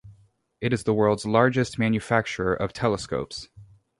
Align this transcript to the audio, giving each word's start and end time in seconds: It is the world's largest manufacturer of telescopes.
It 0.61 0.73
is 0.73 0.83
the 0.83 0.95
world's 0.95 1.27
largest 1.27 1.77
manufacturer 1.77 2.55
of 2.55 2.73
telescopes. 2.73 3.49